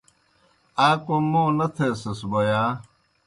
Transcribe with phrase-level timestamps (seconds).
[0.87, 2.61] آ کوْم موں نہ تھیسِس بوْ یا؟